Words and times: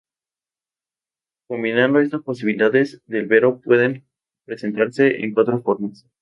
Combinando 1.47 1.99
estas 1.99 2.23
posibilidades, 2.23 3.03
el 3.07 3.27
vero 3.27 3.61
puede 3.61 4.03
presentarse 4.45 5.23
en 5.23 5.31
cuatro 5.35 5.61
formas. 5.61 6.07